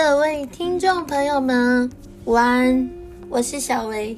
[0.00, 1.90] 各位听众朋友们，
[2.26, 2.88] 晚安，
[3.28, 4.16] 我是小薇。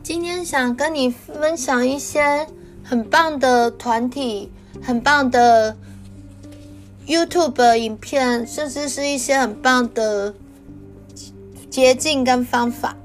[0.00, 2.46] 今天想跟你分享一些
[2.84, 4.48] 很棒的团体、
[4.80, 5.76] 很棒的
[7.04, 10.32] YouTube 影片，甚至是一些很棒的
[11.68, 12.96] 捷径跟方法。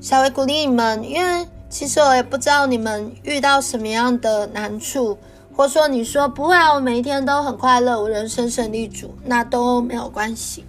[0.00, 5.16] 小薇鼓励你们，因为其实我也不知道你们遇到什么样的难处。
[5.60, 10.64] 或说你说不会啊，我每一天都很快乐，我人生胜利组，那都没有关系。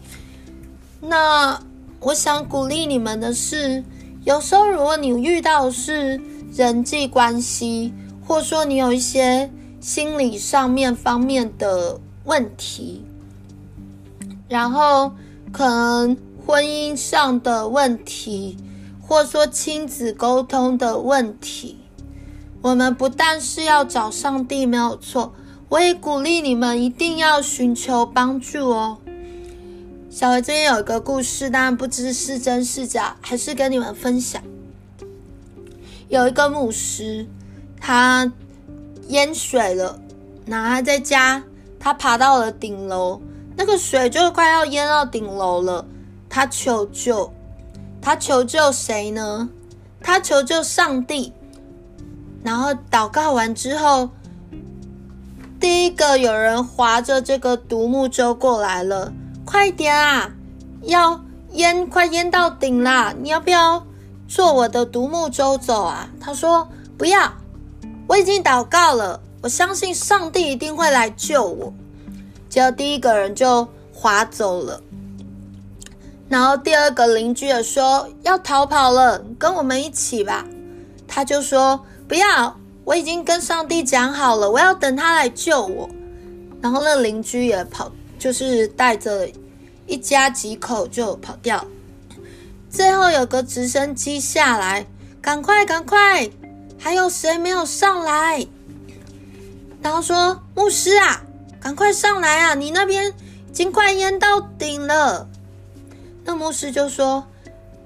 [0.99, 1.57] 那
[2.01, 3.81] 我想鼓励你们的是，
[4.25, 6.19] 有时候如果你遇到是
[6.51, 7.93] 人际关系，
[8.27, 13.05] 或说你有一些心理上面方面的问题，
[14.49, 15.13] 然后
[15.53, 18.57] 可能婚姻上的问题，
[19.01, 21.77] 或说亲子沟通的问题。
[22.61, 25.33] 我们不但是要找上帝，没有错，
[25.69, 28.99] 我也鼓励你们一定要寻求帮助哦。
[30.11, 34.41] 小薇这边有一个故事，当然不知是真是假，还是跟你们分享。
[36.09, 37.25] 有一个牧师，
[37.79, 38.31] 他
[39.07, 39.99] 淹水了，
[40.45, 41.41] 然后他在家，
[41.79, 43.21] 他爬到了顶楼，
[43.55, 45.85] 那个水就快要淹到顶楼了，
[46.29, 47.33] 他求救，
[48.01, 49.49] 他求救谁呢？
[50.01, 51.33] 他求救上帝。
[52.43, 54.09] 然后祷告完之后，
[55.59, 59.13] 第一个有人划着这个独木舟过来了，
[59.45, 60.31] 快点啊！
[60.81, 63.13] 要淹，快淹到顶啦！
[63.21, 63.85] 你要不要
[64.27, 66.09] 坐我的独木舟走啊？
[66.19, 66.67] 他说
[66.97, 67.31] 不要，
[68.07, 71.71] 我已经祷告了，我相信上帝一定会来救我。
[72.49, 74.81] 结果第一个人就划走了，
[76.27, 80.43] 然后第二个邻居也说要逃跑了，跟我们一起吧。
[81.11, 81.85] 他就说。
[82.07, 82.53] 不要！
[82.83, 85.89] 我已经跟上帝讲好了，我要等他来救我。
[86.61, 89.29] 然后那邻居也跑，就是带着
[89.87, 91.65] 一家几口就跑掉。
[92.69, 94.85] 最后有个直升机下来，
[95.21, 96.29] 赶快赶快！
[96.77, 98.45] 还有谁没有上来？
[99.81, 101.23] 然后说：“牧师啊，
[101.61, 102.55] 赶快上来啊！
[102.55, 105.29] 你那边已经快淹到顶了。”
[106.25, 107.25] 那牧师就说：“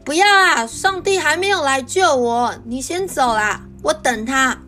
[0.06, 4.60] 不要啊，上帝还没有来救我，你先走啦。”我等他，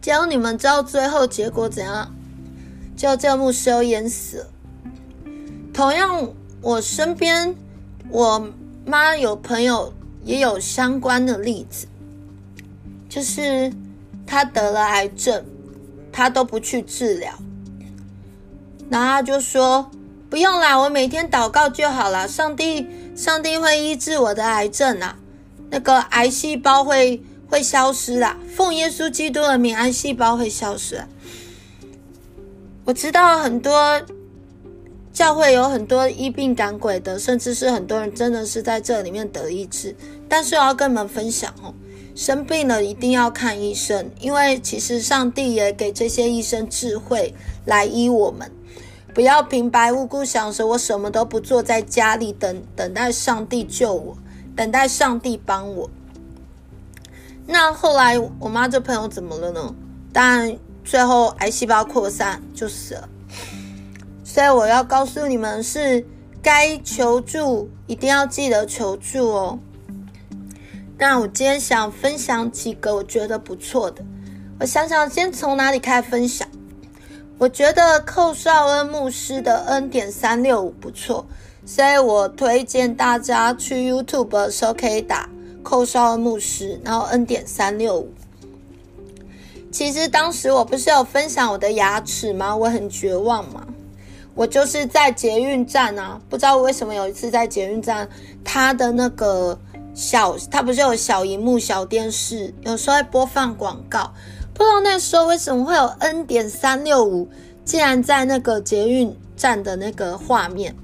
[0.00, 2.14] 结果你们知道最后结果怎样？
[2.96, 4.46] 就这牧师又淹死。
[5.72, 7.54] 同样，我身边
[8.10, 8.48] 我
[8.84, 9.92] 妈有朋友
[10.24, 11.86] 也有相关的例子，
[13.08, 13.72] 就是
[14.24, 15.44] 他得了癌症，
[16.12, 17.32] 他都不去治疗，
[18.88, 19.90] 然后他就说
[20.30, 22.86] 不用啦，我每天祷告就好了，上帝
[23.18, 25.18] 上帝会医治我的癌症啊，
[25.70, 27.20] 那个癌细胞会。
[27.50, 31.02] 会消失啦，奉耶稣基督的名，癌细胞会消失。
[32.84, 34.02] 我知道很多
[35.14, 39.96] 教会有很多医病赶鬼的，甚至是很多人真的是在这里面得医治。
[40.28, 41.72] 但是我要跟你们分享哦，
[42.14, 47.34] 生病了一定要看医生，因为其实上帝也给这些医生智慧
[47.64, 48.52] 来医我们。
[49.18, 54.16] 不要平白无故想说，我什么都不做，在家里等等待上帝救我，
[54.54, 55.90] 等待上帝帮我。
[57.44, 59.74] 那后来我妈这朋友怎么了呢？
[60.12, 63.08] 但最后癌细胞扩散就死了。
[64.22, 66.06] 所以我要告诉你们是
[66.40, 69.58] 该求助一定要记得求助哦。
[70.96, 74.04] 那我今天想分享几个我觉得不错的。
[74.60, 76.48] 我想想先从哪里开始分享？
[77.38, 81.24] 我觉得寇少恩牧师的恩典三六五不错，
[81.64, 85.28] 所以我推荐大家去 YouTube 的时候可以打。
[85.62, 88.12] 寇少恩牧师，然后恩典三六五。
[89.70, 92.56] 其实当时我不是有分享我的牙齿吗？
[92.56, 93.64] 我很绝望嘛。
[94.34, 98.08] 我就是在捷运站啊，不知道为什么有一次在捷运站，
[98.42, 99.56] 他的那个
[99.94, 104.12] 小，他不是有小荧幕小电视，有时候会播放广告，
[104.58, 107.30] 不知道那时候为什么会有 N 点三六五，
[107.64, 110.74] 竟然在那个捷运站的那个画面。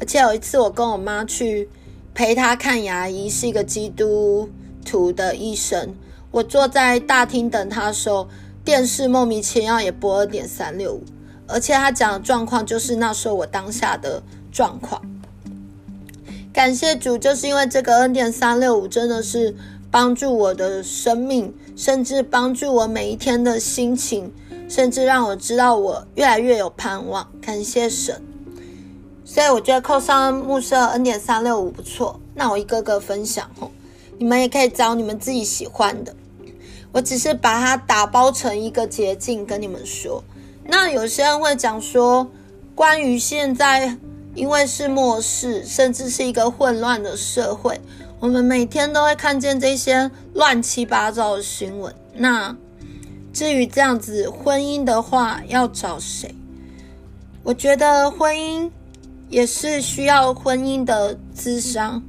[0.00, 1.68] 而且有一次我跟我妈去。
[2.14, 4.46] 陪她看牙医是一个基督
[4.84, 5.94] 徒的医生。
[6.30, 8.28] 我坐在大厅等他的时候，
[8.62, 11.02] 电视莫名其妙也播了点三六五，
[11.46, 14.22] 而且他讲的状况就是那时候我当下的
[14.52, 15.00] 状况。
[16.52, 19.56] 感谢主，就是因为这个 N 点三六五真的是
[19.92, 24.32] 帮助我的生命，甚至帮助我每一天的心情，
[24.66, 27.30] 甚至让我知道我越来越有盼望。
[27.42, 28.20] 感谢神。
[29.22, 33.70] 所以我觉得扣上暮色 N 点三六五不错，那我一个个分享吼，
[34.18, 36.16] 你们也可以找你们自己喜欢的。
[36.90, 40.24] 我只是把它打包成一个捷径跟你们说。
[40.64, 42.26] 那有些人会讲说，
[42.74, 43.98] 关于现在
[44.34, 47.78] 因为是末世，甚至是一个混乱的社会，
[48.22, 51.92] 我们每天都会看见这些乱七八糟的新闻。
[52.14, 52.56] 那
[53.32, 56.32] 至于这样子婚姻的话，要找谁？
[57.42, 58.70] 我觉得婚姻
[59.28, 62.00] 也是需要婚姻的智商，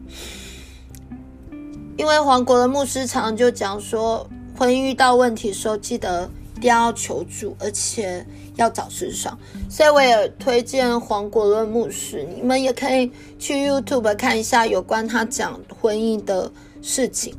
[1.98, 6.30] 因为黄国的牧师常就讲说，婚姻遇到问题的时候，记得
[6.64, 8.26] 定要求助，而且
[8.56, 9.38] 要找智商。
[9.70, 16.52] 所以我也推荐黄国伦牧师，你们也可以去 YouTube 看一下有关他讲婚姻的
[16.82, 17.36] 事情。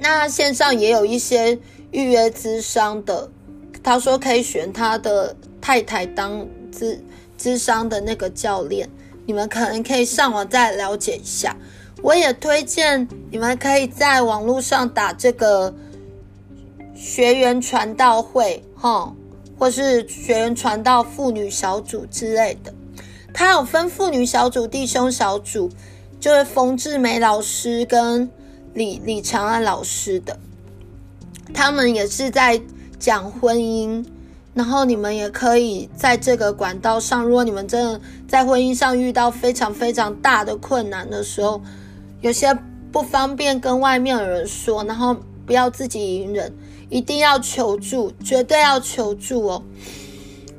[0.00, 1.58] 那线上也有一些
[1.92, 3.30] 预约咨商的，
[3.82, 6.46] 他说可以选他的太太当。
[6.72, 6.98] 咨
[7.38, 8.86] 咨商的那个教练，
[9.24, 11.56] 你们可能可以上网再了解一下。
[12.02, 15.74] 我也推荐你们可以在网络上打这个
[16.96, 19.14] 学员传道会，哈，
[19.58, 22.72] 或是学员传道妇女小组之类的。
[23.34, 25.70] 他有分妇女小组、弟兄小组，
[26.18, 28.28] 就是冯志梅老师跟
[28.72, 30.38] 李李长安老师的，
[31.52, 32.60] 他们也是在
[32.98, 34.04] 讲婚姻。
[34.54, 41.60] 然后你们也可以在这个管道上，如果你们真的在婚姻上遇到非常非常大的困难的时候，
[42.22, 42.56] 有些
[42.90, 45.14] 不方便跟外面的人说，然后
[45.44, 46.50] 不要自己隐忍，
[46.88, 49.62] 一定要求助，绝对要求助哦。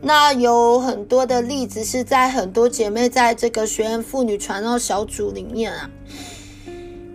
[0.01, 5.89] 那有很多的例子是在很多姐妹在这个学员妇女传道小组里面啊，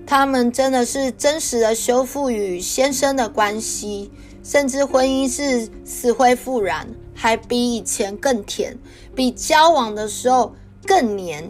[0.06, 4.10] 她们真的是真实的修复与先生的关系。
[4.44, 8.76] 甚至婚姻是死灰复燃，还比以前更甜，
[9.14, 10.52] 比交往的时候
[10.84, 11.48] 更黏，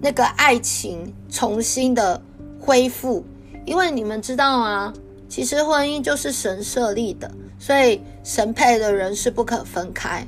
[0.00, 2.22] 那个爱情重新的
[2.60, 3.24] 恢复。
[3.66, 4.92] 因为你们知道吗？
[5.30, 10.26] 其实婚姻就是神设立的，所以神配的人是不可分开。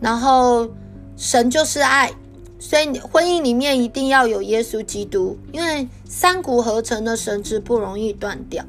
[0.00, 0.68] 然后
[1.16, 2.12] 神就是爱，
[2.60, 8.64] 所以婚姻里面一定要有耶稣基督，因为三股合成的绳子不容易断掉。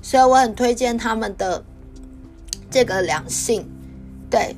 [0.00, 1.62] 所以我很推荐他们的。
[2.70, 3.64] 这个两性，
[4.28, 4.56] 对，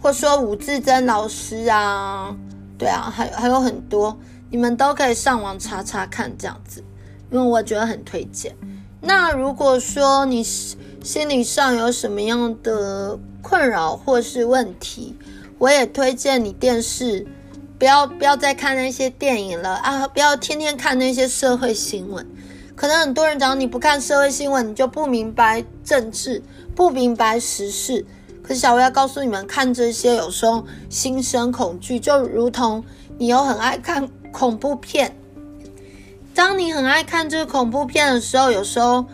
[0.00, 2.34] 或说吴志珍老师啊，
[2.78, 4.18] 对啊，还有还有很多，
[4.50, 6.82] 你们都可以上网查查看这样子，
[7.30, 8.56] 因为我觉得很推荐。
[9.00, 15.16] 那如果说你心理上有什么样的困扰或是问题，
[15.58, 17.26] 我也推荐你电视
[17.78, 22.26] 不要不要再看那些电影了啊，不要天天看那些社会新闻。
[22.76, 26.42] 可能很多人讲你不看社会新闻，你就不明白政治。
[26.74, 28.06] 不明白时事，
[28.42, 32.82] 可是小薇要告诉你们，看这些有时候心生恐惧，就如同
[33.18, 35.14] 你又很爱看恐怖片。
[36.34, 39.04] 当你很爱看这个恐怖片的时候，有时候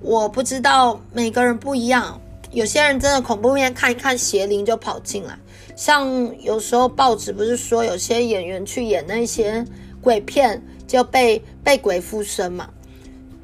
[0.00, 2.20] 我不知道每个人不一样，
[2.50, 5.38] 有些人真的恐怖片看一看邪灵就跑进来，
[5.76, 6.08] 像
[6.40, 9.64] 有时候报纸不是说有些演员去演那些
[10.00, 12.68] 鬼片就被被鬼附身嘛？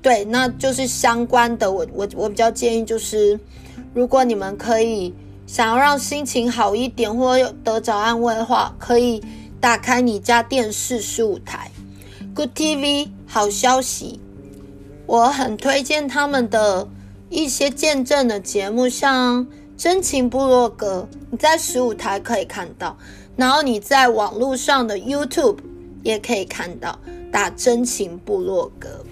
[0.02, 1.70] 对，那就是相关的。
[1.70, 3.38] 我我我比较建议就是。
[3.94, 5.14] 如果你们可以
[5.46, 9.20] 想要让心情好一点，或得找安慰的话，可以
[9.60, 11.70] 打开你家电视十五台
[12.38, 14.20] ，Good TV 好消息。
[15.06, 16.88] 我很推荐他们的
[17.30, 19.44] 一些见证的节目，像
[19.76, 22.96] 真情部落格，你在十五台可以看到，
[23.34, 25.56] 然后你在网络上的 YouTube
[26.04, 26.96] 也可以看到，
[27.32, 29.04] 打真情部落格。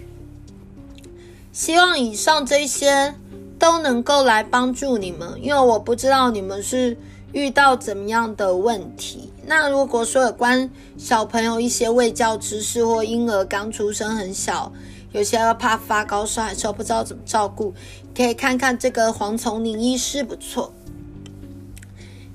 [1.51, 3.13] 希望以上这些。
[3.59, 6.97] 都能够来帮助你们，因为我不知道你们是
[7.33, 9.31] 遇到怎么样的问题。
[9.47, 14.73] 那如果说有关小朋友一些未教知识，或婴儿刚出生很小，
[15.13, 17.73] 有些要怕发高烧，还是不知道怎么照顾，
[18.15, 20.73] 可以看看这个黄丛林医师不错。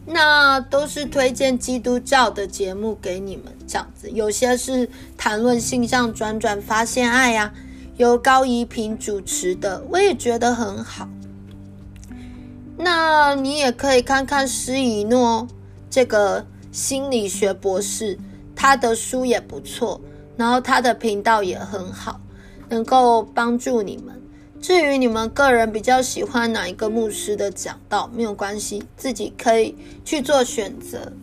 [0.05, 7.53] 那都是推荐基督教的节目给你们，这样子，有些是谈论性向转转发现爱呀、
[7.98, 11.07] 由高怡平主持的，我也觉得很好。
[12.77, 15.48] 那你也可以看看施以诺
[15.89, 18.17] 这个心理学博士，
[18.55, 20.01] 他的书也不错，
[20.36, 22.19] 然后他的频道也很好，
[22.69, 24.19] 能够帮助你们。
[24.60, 31.13] 至于你们个人比较喜欢哪一个牧师的讲道，没有关系，自己可以去做选择。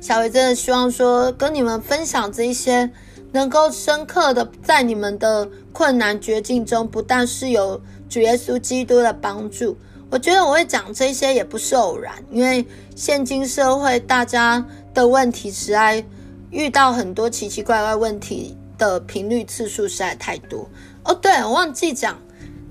[0.00, 2.90] 小薇真的希望说跟你们分享这一些。
[3.32, 9.76] 能够深刻的在你们的困难绝境中，不但是有主耶稣基督的帮助，
[10.10, 16.04] 我觉得我会讲这些也不是偶然，因为现今社会大家的问题实在
[16.50, 20.68] 遇到很多奇奇怪怪问题的频率次数实在太多。
[21.04, 22.20] 哦，对，我忘记讲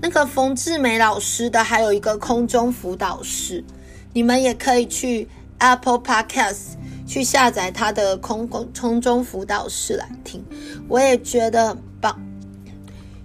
[0.02, 3.64] 那个冯志梅老师的，还有一个空中辅导室，
[4.12, 5.26] 你们也可以去
[5.58, 6.78] Apple Podcast。
[7.10, 10.44] 去下载他的空空中辅导室来听，
[10.86, 12.16] 我也觉得很棒。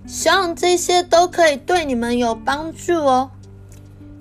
[0.08, 3.30] 希望这些都可以对你们有帮助哦。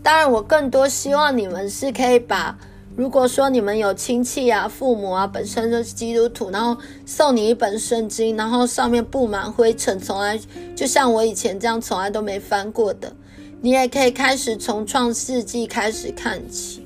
[0.03, 2.59] 当然，我更多希望你们是可以把，
[2.95, 10.39] 如果说你们有亲戚啊、父母啊本身就是基督徒，然后送你一本圣经，然后上面布满灰尘，从来
[10.77, 13.11] 就像我以前这样从来都没翻过的，
[13.63, 16.84] 你也可以开始从创世纪开始看起。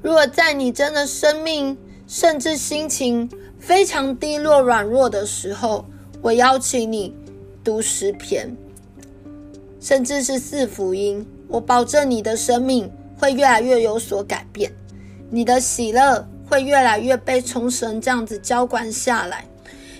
[0.00, 1.76] 如果在你真的生命
[2.06, 3.28] 甚至心情
[3.58, 5.84] 非常低落、软弱的时候，
[6.22, 7.14] 我邀请你
[7.64, 8.56] 读诗篇，
[9.80, 11.26] 甚至是四福音。
[11.48, 14.70] 我保证你的生命会越来越有所改变，
[15.30, 19.44] 你的喜乐会越来越被从神这样子浇灌下来。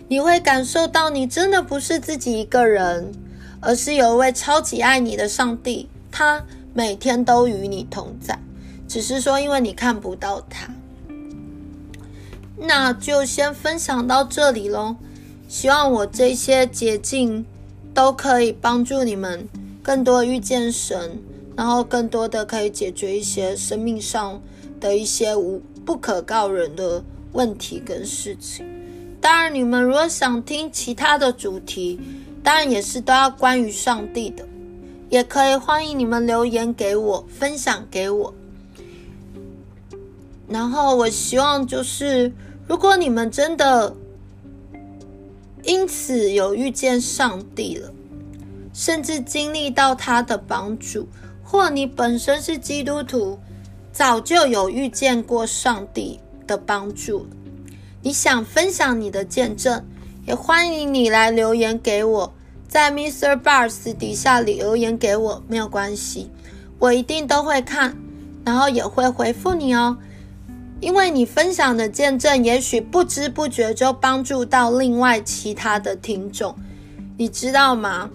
[0.07, 3.13] 你会感受到你真的不是自己一个人，
[3.61, 8.39] 而是有一位超级爱你的上帝，他每天都与你同在。
[8.89, 10.67] 只是说，因为你看不到他，
[12.57, 14.97] 那就先分享到这里喽。
[15.47, 17.45] 希望我这些捷径
[17.93, 19.47] 都可以帮助你们
[19.83, 21.23] 更多遇见神，
[21.55, 24.41] 然后更多的可以解决一些生命上
[24.81, 28.67] 的一些无不可告人的问题跟事情。
[29.21, 32.01] 当然，你们如果想听其他的主题，
[32.43, 34.47] 当然也是都要关于上帝的，
[35.11, 38.35] 也可以欢迎你们留言给我，分享给我。
[40.49, 42.33] 然后我希望就是，
[42.67, 43.95] 如果你们真的
[45.63, 47.93] 因此有遇见上帝了，
[48.73, 51.07] 甚至经历到他的帮助，
[51.45, 53.39] 或你本身是基督徒，
[53.93, 57.27] 早就有遇见过上帝的帮助，
[58.03, 59.85] 你想分享你的见证，
[60.27, 62.33] 也欢迎你来留言给我，
[62.67, 66.31] 在 MixerBox 底下留言给我，没有关系，
[66.79, 67.97] 我一定都会看，
[68.47, 69.99] 然后也会回复你哦。
[70.81, 76.55] 因为你分享的见证，也许不知不觉就帮助到另外其他的听众，
[77.17, 78.11] 你知道吗？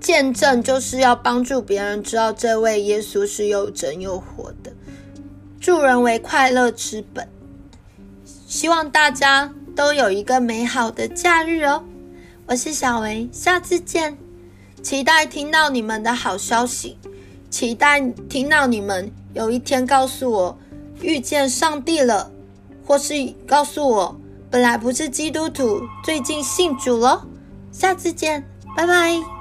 [0.00, 4.72] 见证就是要帮助别人知道这位耶稣是又真又活的，
[5.60, 7.28] 助人为快乐之本。
[8.24, 11.84] 希望大家都有一个美好的假日哦！
[12.46, 14.18] 我是小维，下次见。
[14.82, 16.96] 期待听到你们的好消息，
[17.50, 20.58] 期待听到你们有一天告诉我。
[21.02, 22.30] 遇见上帝了，
[22.86, 23.14] 或是
[23.46, 27.26] 告诉我，本来不是基督徒，最近信主了。
[27.72, 28.44] 下次见，
[28.76, 29.39] 拜拜。